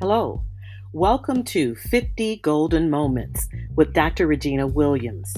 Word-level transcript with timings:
Hello. 0.00 0.44
Welcome 0.92 1.42
to 1.46 1.74
50 1.74 2.36
Golden 2.36 2.88
Moments 2.88 3.48
with 3.74 3.94
Dr. 3.94 4.28
Regina 4.28 4.64
Williams, 4.64 5.34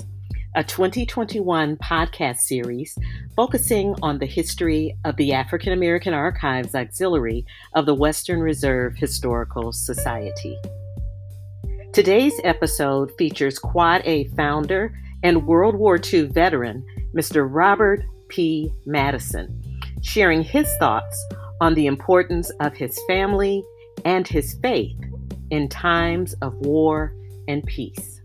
a 0.54 0.62
2021 0.62 1.78
podcast 1.78 2.40
series 2.40 2.94
focusing 3.34 3.94
on 4.02 4.18
the 4.18 4.26
history 4.26 4.98
of 5.06 5.16
the 5.16 5.32
African 5.32 5.72
American 5.72 6.12
Archives 6.12 6.74
Auxiliary 6.74 7.46
of 7.72 7.86
the 7.86 7.94
Western 7.94 8.40
Reserve 8.40 8.96
Historical 8.98 9.72
Society. 9.72 10.58
Today's 11.94 12.38
episode 12.44 13.12
features 13.16 13.58
Quad 13.58 14.02
A 14.04 14.24
founder 14.36 14.94
and 15.22 15.46
World 15.46 15.74
War 15.74 15.98
II 15.98 16.24
veteran, 16.24 16.84
Mr. 17.16 17.48
Robert 17.50 18.02
P. 18.28 18.70
Madison, 18.84 19.58
sharing 20.02 20.42
his 20.42 20.70
thoughts 20.76 21.26
on 21.62 21.72
the 21.72 21.86
importance 21.86 22.50
of 22.60 22.74
his 22.74 23.00
family 23.08 23.64
and 24.04 24.26
his 24.26 24.54
faith 24.62 24.98
in 25.50 25.68
times 25.68 26.34
of 26.42 26.54
war 26.66 27.14
and 27.48 27.64
peace. 27.66 28.20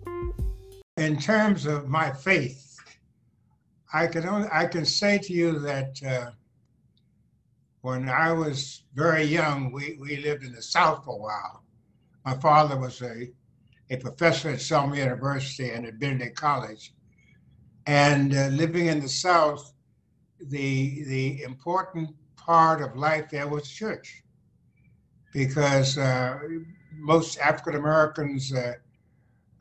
In 0.97 1.17
terms 1.17 1.65
of 1.65 1.87
my 1.87 2.11
faith, 2.11 2.77
I 3.93 4.07
can 4.07 4.27
only, 4.27 4.47
I 4.51 4.65
can 4.65 4.85
say 4.85 5.17
to 5.17 5.33
you 5.33 5.59
that 5.59 6.03
uh, 6.03 6.31
when 7.81 8.09
I 8.09 8.31
was 8.31 8.83
very 8.93 9.23
young, 9.23 9.71
we, 9.71 9.97
we 9.99 10.17
lived 10.17 10.43
in 10.43 10.53
the 10.53 10.61
South 10.61 11.05
for 11.05 11.15
a 11.15 11.21
while. 11.21 11.63
My 12.25 12.33
father 12.35 12.77
was 12.77 13.01
a, 13.01 13.29
a 13.89 13.97
professor 13.97 14.49
at 14.49 14.61
Selma 14.61 14.97
University 14.97 15.71
and 15.71 15.85
at 15.85 15.99
Benedict 15.99 16.35
College. 16.35 16.93
And 17.87 18.35
uh, 18.35 18.47
living 18.47 18.87
in 18.87 18.99
the 18.99 19.09
South, 19.09 19.73
the, 20.39 21.03
the 21.05 21.43
important 21.43 22.09
part 22.35 22.81
of 22.81 22.95
life 22.95 23.29
there 23.29 23.47
was 23.47 23.67
church 23.67 24.24
because 25.35 25.97
uh, 25.97 26.39
most 26.93 27.37
African 27.39 27.75
Americans 27.75 28.53
uh, 28.53 28.75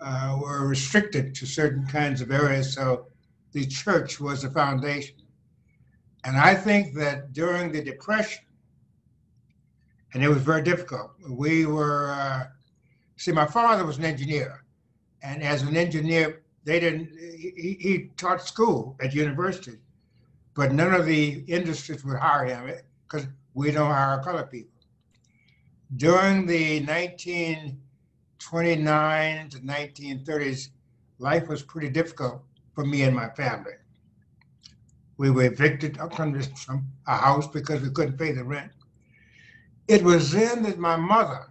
uh, 0.00 0.38
were 0.40 0.68
restricted 0.68 1.34
to 1.34 1.46
certain 1.46 1.84
kinds 1.84 2.20
of 2.20 2.30
areas. 2.30 2.72
So 2.72 3.08
the 3.50 3.66
church 3.66 4.20
was 4.20 4.42
the 4.42 4.50
foundation. 4.50 5.16
And 6.22 6.36
I 6.36 6.54
think 6.54 6.94
that 6.94 7.32
during 7.32 7.72
the 7.72 7.82
Depression, 7.82 8.44
and 10.14 10.22
it 10.22 10.28
was 10.28 10.42
very 10.42 10.62
difficult, 10.62 11.10
we 11.28 11.66
were, 11.66 12.12
uh, 12.12 12.44
see, 13.16 13.32
my 13.32 13.46
father 13.46 13.84
was 13.84 13.98
an 13.98 14.04
engineer. 14.04 14.62
And 15.24 15.42
as 15.42 15.62
an 15.62 15.76
engineer, 15.76 16.42
they 16.62 16.78
didn't, 16.78 17.08
he, 17.18 17.76
he 17.80 18.10
taught 18.16 18.46
school 18.46 18.96
at 19.00 19.12
university, 19.12 19.78
but 20.54 20.70
none 20.72 20.94
of 20.94 21.04
the 21.04 21.42
industries 21.48 22.04
would 22.04 22.20
hire 22.20 22.44
him 22.44 22.76
because 23.08 23.26
we 23.54 23.72
don't 23.72 23.90
hire 23.90 24.22
colored 24.22 24.52
people 24.52 24.73
during 25.96 26.46
the 26.46 26.80
1929 26.80 29.48
to 29.50 29.58
1930s, 29.58 30.70
life 31.18 31.46
was 31.48 31.62
pretty 31.62 31.88
difficult 31.88 32.42
for 32.74 32.84
me 32.84 33.02
and 33.02 33.14
my 33.14 33.28
family. 33.30 33.74
We 35.16 35.30
were 35.30 35.44
evicted 35.44 35.96
from 35.96 36.84
a 37.06 37.16
house 37.16 37.46
because 37.46 37.82
we 37.82 37.90
couldn't 37.90 38.18
pay 38.18 38.32
the 38.32 38.42
rent. 38.42 38.72
It 39.86 40.02
was 40.02 40.32
then 40.32 40.64
that 40.64 40.78
my 40.78 40.96
mother, 40.96 41.50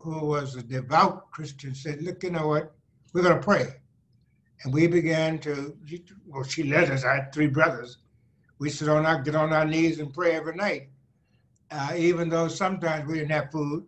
who 0.00 0.26
was 0.26 0.56
a 0.56 0.62
devout 0.62 1.30
Christian, 1.30 1.74
said, 1.74 2.02
Look, 2.02 2.22
you 2.22 2.30
know 2.30 2.48
what? 2.48 2.74
We're 3.14 3.22
going 3.22 3.36
to 3.36 3.42
pray. 3.42 3.76
And 4.64 4.74
we 4.74 4.88
began 4.88 5.38
to, 5.40 5.74
well, 6.26 6.42
she 6.42 6.64
led 6.64 6.90
us. 6.90 7.04
I 7.04 7.14
had 7.14 7.32
three 7.32 7.46
brothers. 7.46 7.98
We 8.58 8.68
sit 8.68 8.88
on 8.88 9.06
our, 9.06 9.22
get 9.22 9.36
on 9.36 9.52
our 9.52 9.64
knees 9.64 10.00
and 10.00 10.12
pray 10.12 10.32
every 10.32 10.56
night 10.56 10.88
uh, 11.70 11.92
even 11.96 12.28
though 12.28 12.48
sometimes 12.48 13.06
we 13.06 13.14
didn't 13.14 13.30
have 13.30 13.50
food. 13.50 13.84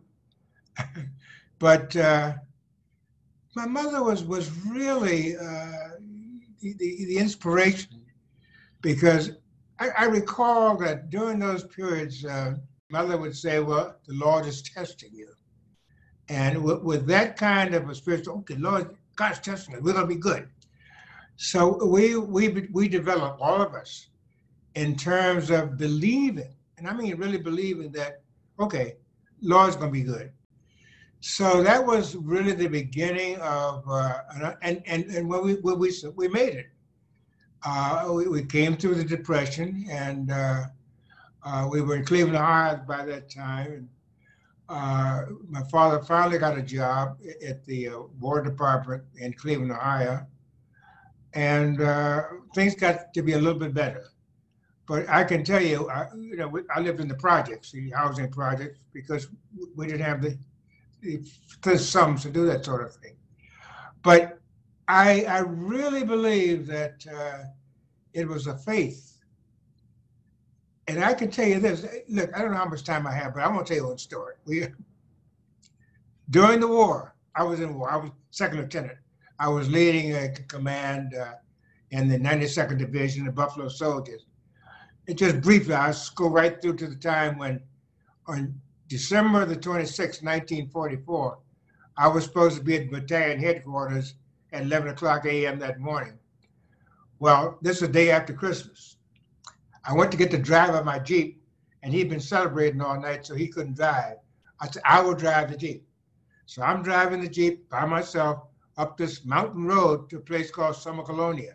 but 1.58 1.94
uh, 1.96 2.34
my 3.56 3.66
mother 3.66 4.02
was 4.02 4.24
was 4.24 4.50
really 4.66 5.36
uh, 5.36 5.90
the, 6.60 6.74
the, 6.74 7.16
inspiration 7.16 8.02
because 8.82 9.32
I, 9.78 9.88
I, 9.98 10.04
recall 10.04 10.76
that 10.78 11.10
during 11.10 11.38
those 11.38 11.64
periods, 11.64 12.24
uh, 12.24 12.54
mother 12.90 13.16
would 13.16 13.36
say, 13.36 13.60
"Well, 13.60 13.96
the 14.06 14.14
Lord 14.14 14.46
is 14.46 14.62
testing 14.62 15.10
you," 15.12 15.28
and 16.28 16.62
with, 16.62 16.82
with 16.82 17.06
that 17.06 17.36
kind 17.36 17.74
of 17.74 17.88
a 17.88 17.94
spiritual, 17.94 18.38
okay, 18.38 18.56
Lord, 18.56 18.96
God's 19.16 19.40
testing 19.40 19.74
us. 19.74 19.82
We're 19.82 19.94
gonna 19.94 20.06
be 20.06 20.16
good. 20.16 20.48
So 21.36 21.84
we 21.84 22.16
we 22.16 22.68
we 22.72 22.88
develop 22.88 23.38
all 23.40 23.62
of 23.62 23.74
us 23.74 24.08
in 24.74 24.96
terms 24.96 25.50
of 25.50 25.76
believing 25.76 26.54
and 26.80 26.88
I 26.88 26.94
mean 26.94 27.16
really 27.16 27.38
believing 27.38 27.92
that, 27.92 28.22
okay, 28.58 28.94
Lord's 29.42 29.76
going 29.76 29.92
to 29.92 29.92
be 29.92 30.02
good. 30.02 30.32
So 31.20 31.62
that 31.62 31.84
was 31.84 32.16
really 32.16 32.52
the 32.52 32.68
beginning 32.68 33.36
of, 33.36 33.84
uh, 33.88 34.20
and, 34.62 34.82
and, 34.86 35.04
and 35.04 35.28
when 35.28 35.44
we, 35.44 35.54
when 35.56 35.78
we, 35.78 35.92
we 36.16 36.28
made 36.28 36.54
it, 36.54 36.66
uh, 37.62 38.08
we, 38.10 38.26
we 38.26 38.42
came 38.42 38.76
through 38.76 38.94
the 38.94 39.04
Depression 39.04 39.86
and 39.90 40.32
uh, 40.32 40.62
uh 41.42 41.68
we 41.70 41.82
were 41.82 41.96
in 41.96 42.04
Cleveland, 42.06 42.36
Ohio 42.36 42.82
by 42.88 43.04
that 43.04 43.30
time. 43.30 43.72
And, 43.72 43.88
uh, 44.70 45.26
my 45.48 45.62
father 45.64 46.02
finally 46.02 46.38
got 46.38 46.56
a 46.56 46.62
job 46.62 47.18
at 47.46 47.62
the 47.66 47.88
uh, 47.88 47.98
War 48.18 48.40
Department 48.40 49.02
in 49.18 49.34
Cleveland, 49.34 49.72
Ohio. 49.72 50.26
And 51.34 51.78
things 52.54 52.74
got 52.74 53.12
to 53.12 53.22
be 53.22 53.32
a 53.34 53.38
little 53.38 53.58
bit 53.58 53.74
better. 53.74 54.04
But 54.90 55.08
I 55.08 55.22
can 55.22 55.44
tell 55.44 55.62
you, 55.62 55.88
I, 55.88 56.08
you 56.16 56.34
know, 56.34 56.52
I 56.74 56.80
lived 56.80 56.98
in 56.98 57.06
the 57.06 57.14
projects, 57.14 57.70
the 57.70 57.90
housing 57.90 58.28
projects, 58.28 58.80
because 58.92 59.28
we 59.76 59.86
didn't 59.86 60.00
have 60.00 60.20
the, 60.20 60.36
the 61.62 61.78
sums 61.78 62.22
to 62.22 62.28
do 62.28 62.44
that 62.46 62.64
sort 62.64 62.82
of 62.82 62.92
thing. 62.96 63.14
But 64.02 64.40
I, 64.88 65.22
I 65.26 65.38
really 65.46 66.02
believe 66.02 66.66
that 66.66 67.06
uh, 67.06 67.44
it 68.14 68.26
was 68.26 68.48
a 68.48 68.56
faith. 68.58 69.16
And 70.88 71.04
I 71.04 71.14
can 71.14 71.30
tell 71.30 71.46
you 71.46 71.60
this. 71.60 71.86
Look, 72.08 72.36
I 72.36 72.40
don't 72.40 72.50
know 72.50 72.56
how 72.56 72.64
much 72.64 72.82
time 72.82 73.06
I 73.06 73.12
have, 73.12 73.34
but 73.34 73.44
I'm 73.44 73.52
gonna 73.52 73.64
tell 73.64 73.76
you 73.76 73.86
one 73.86 73.98
story. 73.98 74.34
We, 74.44 74.66
during 76.30 76.58
the 76.58 76.66
war, 76.66 77.14
I 77.36 77.44
was 77.44 77.60
in 77.60 77.78
war. 77.78 77.92
I 77.92 77.96
was 77.96 78.10
second 78.32 78.58
lieutenant. 78.58 78.98
I 79.38 79.50
was 79.50 79.70
leading 79.70 80.16
a 80.16 80.30
command 80.48 81.14
uh, 81.14 81.34
in 81.92 82.08
the 82.08 82.18
92nd 82.18 82.78
Division, 82.78 83.24
the 83.24 83.30
Buffalo 83.30 83.68
Soldiers. 83.68 84.24
And 85.08 85.18
just 85.18 85.40
briefly, 85.40 85.74
I'll 85.74 85.96
go 86.14 86.28
right 86.28 86.60
through 86.60 86.76
to 86.76 86.86
the 86.86 86.96
time 86.96 87.38
when 87.38 87.60
on 88.26 88.60
December 88.88 89.44
the 89.44 89.56
26th, 89.56 90.22
1944, 90.22 91.38
I 91.96 92.08
was 92.08 92.24
supposed 92.24 92.56
to 92.56 92.62
be 92.62 92.76
at 92.76 92.90
battalion 92.90 93.40
headquarters 93.40 94.14
at 94.52 94.62
11 94.62 94.88
o'clock 94.90 95.24
a.m. 95.26 95.58
that 95.58 95.80
morning. 95.80 96.18
Well, 97.18 97.58
this 97.60 97.76
is 97.76 97.82
the 97.82 97.88
day 97.88 98.10
after 98.10 98.32
Christmas. 98.32 98.96
I 99.84 99.94
went 99.94 100.10
to 100.12 100.16
get 100.16 100.30
the 100.30 100.38
driver 100.38 100.78
of 100.78 100.84
my 100.84 100.98
Jeep, 100.98 101.42
and 101.82 101.92
he'd 101.92 102.08
been 102.08 102.20
celebrating 102.20 102.80
all 102.80 103.00
night, 103.00 103.26
so 103.26 103.34
he 103.34 103.48
couldn't 103.48 103.76
drive. 103.76 104.16
I 104.60 104.68
said, 104.68 104.82
I 104.84 105.00
will 105.00 105.14
drive 105.14 105.50
the 105.50 105.56
Jeep. 105.56 105.86
So 106.46 106.62
I'm 106.62 106.82
driving 106.82 107.20
the 107.20 107.28
Jeep 107.28 107.68
by 107.68 107.84
myself 107.86 108.42
up 108.76 108.96
this 108.96 109.24
mountain 109.24 109.66
road 109.66 110.10
to 110.10 110.16
a 110.16 110.20
place 110.20 110.50
called 110.50 110.74
Sommocolonia. 110.74 111.54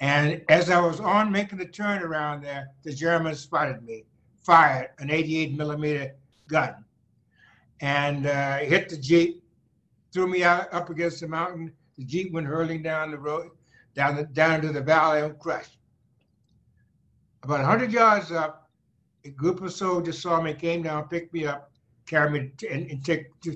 And 0.00 0.42
as 0.48 0.68
I 0.68 0.80
was 0.80 1.00
on 1.00 1.32
making 1.32 1.58
the 1.58 1.66
turn 1.66 2.02
around 2.02 2.42
there, 2.42 2.68
the 2.82 2.92
Germans 2.92 3.40
spotted 3.40 3.82
me, 3.82 4.04
fired 4.42 4.90
an 4.98 5.10
88 5.10 5.56
millimeter 5.56 6.14
gun, 6.48 6.84
and 7.80 8.26
uh, 8.26 8.58
hit 8.58 8.88
the 8.88 8.96
Jeep, 8.96 9.42
threw 10.12 10.26
me 10.26 10.44
out 10.44 10.72
up 10.72 10.90
against 10.90 11.20
the 11.20 11.28
mountain. 11.28 11.72
The 11.96 12.04
Jeep 12.04 12.32
went 12.32 12.46
hurling 12.46 12.82
down 12.82 13.10
the 13.10 13.18
road, 13.18 13.50
down 13.94 14.16
the, 14.16 14.24
down 14.24 14.60
to 14.62 14.68
the 14.68 14.82
valley 14.82 15.22
and 15.22 15.38
crushed. 15.38 15.78
About 17.42 17.60
100 17.60 17.92
yards 17.92 18.32
up, 18.32 18.68
a 19.24 19.30
group 19.30 19.62
of 19.62 19.72
soldiers 19.72 20.20
saw 20.20 20.40
me, 20.40 20.52
came 20.52 20.82
down, 20.82 21.08
picked 21.08 21.32
me 21.32 21.46
up, 21.46 21.70
carried 22.06 22.32
me, 22.32 22.68
and, 22.70 22.90
and 22.90 23.04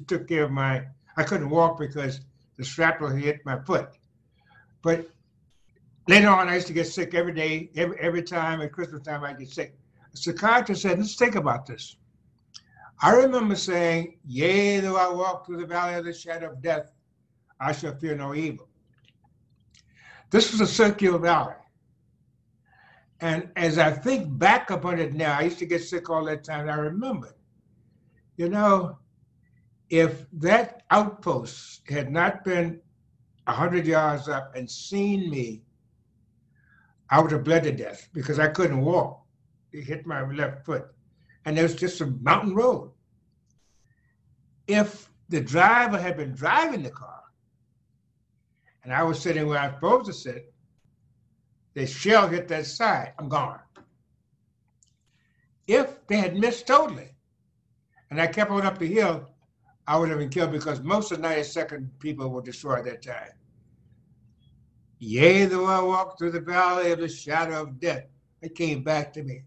took 0.08 0.26
care 0.26 0.44
of 0.44 0.50
my. 0.50 0.84
I 1.16 1.22
couldn't 1.22 1.50
walk 1.50 1.78
because 1.78 2.20
the 2.56 2.64
shrapnel 2.64 3.10
hit 3.10 3.44
my 3.44 3.58
foot. 3.60 3.90
But 4.82 5.10
Later 6.10 6.30
on, 6.30 6.48
I 6.48 6.56
used 6.56 6.66
to 6.66 6.72
get 6.72 6.88
sick 6.88 7.14
every 7.14 7.32
day, 7.32 7.70
every, 7.76 7.96
every 8.00 8.22
time 8.24 8.60
at 8.62 8.72
Christmas 8.72 9.00
time, 9.00 9.22
I 9.22 9.32
get 9.32 9.48
sick. 9.48 9.76
A 10.12 10.16
psychiatrist 10.16 10.82
said, 10.82 10.98
let's 10.98 11.14
think 11.14 11.36
about 11.36 11.66
this. 11.66 11.98
I 13.00 13.12
remember 13.12 13.54
saying, 13.54 14.18
Yea, 14.26 14.80
though 14.80 14.96
I 14.96 15.08
walk 15.08 15.46
through 15.46 15.58
the 15.58 15.66
valley 15.66 15.94
of 15.94 16.04
the 16.04 16.12
shadow 16.12 16.50
of 16.50 16.60
death, 16.60 16.90
I 17.60 17.70
shall 17.70 17.94
fear 17.94 18.16
no 18.16 18.34
evil. 18.34 18.68
This 20.30 20.50
was 20.50 20.60
a 20.60 20.66
circular 20.66 21.20
valley. 21.20 21.54
And 23.20 23.48
as 23.54 23.78
I 23.78 23.92
think 23.92 24.36
back 24.36 24.70
upon 24.70 24.98
it 24.98 25.14
now, 25.14 25.38
I 25.38 25.42
used 25.42 25.60
to 25.60 25.66
get 25.66 25.84
sick 25.84 26.10
all 26.10 26.24
that 26.24 26.42
time. 26.42 26.68
I 26.68 26.74
remember, 26.74 27.36
you 28.36 28.48
know, 28.48 28.98
if 29.90 30.26
that 30.32 30.82
outpost 30.90 31.88
had 31.88 32.10
not 32.10 32.42
been 32.42 32.80
100 33.44 33.86
yards 33.86 34.28
up 34.28 34.56
and 34.56 34.68
seen 34.68 35.30
me 35.30 35.62
I 37.10 37.20
would 37.20 37.32
have 37.32 37.44
bled 37.44 37.64
to 37.64 37.72
death 37.72 38.08
because 38.12 38.38
I 38.38 38.48
couldn't 38.48 38.80
walk. 38.82 39.24
It 39.72 39.82
hit 39.82 40.06
my 40.06 40.24
left 40.30 40.64
foot. 40.64 40.86
And 41.44 41.58
it 41.58 41.62
was 41.62 41.74
just 41.74 42.00
a 42.00 42.06
mountain 42.06 42.54
road. 42.54 42.92
if 44.68 45.10
the 45.28 45.40
driver 45.40 45.98
had 45.98 46.16
been 46.16 46.32
driving 46.34 46.82
the 46.82 46.90
car 46.90 47.22
and 48.82 48.92
I 48.92 49.02
was 49.02 49.20
sitting 49.20 49.46
where 49.46 49.58
I'm 49.58 49.74
supposed 49.74 50.06
to 50.06 50.12
sit, 50.12 50.52
the 51.74 51.86
shell 51.86 52.28
hit 52.28 52.48
that 52.48 52.66
side, 52.66 53.12
I'm 53.18 53.28
gone. 53.28 53.60
If 55.66 56.06
they 56.08 56.16
had 56.16 56.36
missed 56.36 56.66
totally 56.66 57.10
and 58.10 58.20
I 58.20 58.26
kept 58.26 58.50
on 58.50 58.66
up 58.66 58.78
the 58.78 58.86
hill, 58.86 59.28
I 59.86 59.98
would 59.98 60.08
have 60.10 60.18
been 60.18 60.30
killed 60.30 60.52
because 60.52 60.80
most 60.80 61.12
of 61.12 61.20
the 61.22 61.28
92nd 61.28 61.88
people 62.00 62.28
were 62.28 62.42
destroyed 62.42 62.86
that 62.86 63.02
time. 63.02 63.30
Yea, 65.00 65.46
though 65.46 65.64
I 65.64 65.80
walk 65.80 66.18
through 66.18 66.32
the 66.32 66.40
valley 66.40 66.92
of 66.92 67.00
the 67.00 67.08
shadow 67.08 67.62
of 67.62 67.80
death, 67.80 68.04
it 68.42 68.54
came 68.54 68.84
back 68.84 69.14
to 69.14 69.22
me. 69.22 69.44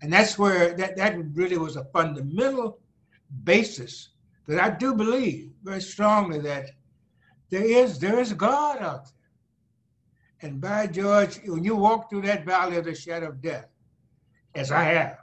And 0.00 0.10
that's 0.10 0.38
where 0.38 0.74
that, 0.74 0.96
that 0.96 1.16
really 1.34 1.58
was 1.58 1.76
a 1.76 1.84
fundamental 1.92 2.78
basis 3.44 4.08
that 4.48 4.58
I 4.58 4.70
do 4.70 4.94
believe 4.94 5.50
very 5.62 5.82
strongly 5.82 6.40
that 6.40 6.70
there 7.50 7.64
is 7.64 7.98
there 7.98 8.18
is 8.18 8.32
God 8.32 8.78
out 8.78 9.04
there. 9.04 10.50
And 10.50 10.60
by 10.60 10.86
George, 10.86 11.38
when 11.46 11.64
you 11.64 11.76
walk 11.76 12.08
through 12.08 12.22
that 12.22 12.46
valley 12.46 12.76
of 12.76 12.86
the 12.86 12.94
shadow 12.94 13.28
of 13.28 13.42
death, 13.42 13.68
as 14.54 14.72
I 14.72 14.84
have, 14.84 15.18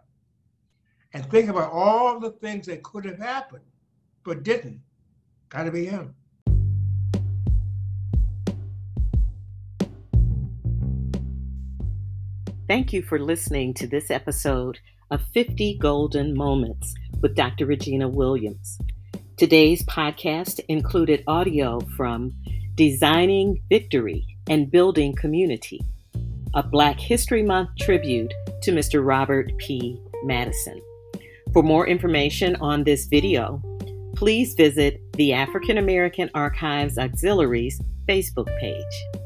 and 1.13 1.25
think 1.29 1.49
about 1.49 1.71
all 1.71 2.19
the 2.19 2.31
things 2.31 2.67
that 2.67 2.83
could 2.83 3.05
have 3.05 3.19
happened 3.19 3.65
but 4.23 4.43
didn't, 4.43 4.81
gotta 5.49 5.71
be 5.71 5.85
him. 5.85 6.13
Thank 12.71 12.93
you 12.93 13.01
for 13.01 13.19
listening 13.19 13.73
to 13.73 13.85
this 13.85 14.09
episode 14.09 14.79
of 15.09 15.21
50 15.33 15.77
Golden 15.79 16.33
Moments 16.33 16.95
with 17.21 17.35
Dr. 17.35 17.65
Regina 17.65 18.07
Williams. 18.07 18.79
Today's 19.35 19.83
podcast 19.83 20.61
included 20.69 21.21
audio 21.27 21.81
from 21.97 22.33
Designing 22.75 23.61
Victory 23.67 24.25
and 24.49 24.71
Building 24.71 25.13
Community, 25.13 25.81
a 26.53 26.63
Black 26.63 26.97
History 26.97 27.43
Month 27.43 27.71
tribute 27.77 28.33
to 28.61 28.71
Mr. 28.71 29.05
Robert 29.05 29.51
P. 29.57 30.01
Madison. 30.23 30.79
For 31.51 31.63
more 31.63 31.85
information 31.85 32.55
on 32.61 32.85
this 32.85 33.07
video, 33.07 33.61
please 34.15 34.53
visit 34.53 35.01
the 35.17 35.33
African 35.33 35.77
American 35.77 36.29
Archives 36.33 36.97
Auxiliaries 36.97 37.81
Facebook 38.07 38.47
page. 38.61 39.20